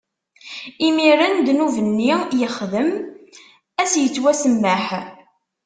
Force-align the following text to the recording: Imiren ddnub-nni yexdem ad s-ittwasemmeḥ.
Imiren 0.87 1.33
ddnub-nni 1.39 2.09
yexdem 2.37 2.89
ad 3.81 3.87
s-ittwasemmeḥ. 3.91 4.85